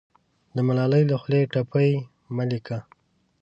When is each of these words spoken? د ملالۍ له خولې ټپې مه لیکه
د 0.55 0.57
ملالۍ 0.67 1.03
له 1.09 1.15
خولې 1.21 1.49
ټپې 1.53 1.89
مه 2.35 2.43
لیکه 2.51 2.77